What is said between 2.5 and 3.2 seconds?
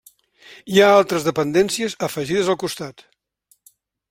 al costat.